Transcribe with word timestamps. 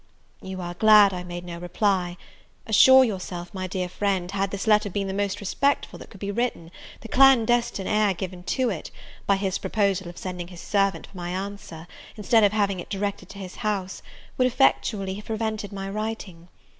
You 0.41 0.61
are 0.61 0.73
glad 0.73 1.13
I 1.13 1.23
made 1.23 1.45
no 1.45 1.59
reply; 1.59 2.17
assure 2.65 3.03
yourself, 3.03 3.53
my 3.53 3.67
dear 3.67 3.87
friend, 3.87 4.31
had 4.31 4.49
this 4.49 4.65
letter 4.65 4.89
been 4.89 5.05
the 5.07 5.13
most 5.13 5.39
respectful 5.39 5.99
that 5.99 6.09
could 6.09 6.19
be 6.19 6.31
written, 6.31 6.71
the 7.01 7.07
clandestine 7.07 7.85
air 7.85 8.15
given 8.15 8.41
to 8.45 8.71
it, 8.71 8.89
by 9.27 9.35
his 9.35 9.59
proposal 9.59 10.07
of 10.09 10.17
sending 10.17 10.47
his 10.47 10.59
servant 10.59 11.05
for 11.05 11.15
my 11.17 11.29
answer, 11.29 11.85
instead 12.15 12.43
of 12.43 12.51
having 12.51 12.79
it 12.79 12.89
directed 12.89 13.29
to 13.29 13.37
his 13.37 13.57
house, 13.57 14.01
would 14.39 14.47
effectually 14.47 15.13
have 15.13 15.25
prevented 15.25 15.71
my 15.71 15.87
writing. 15.87 16.47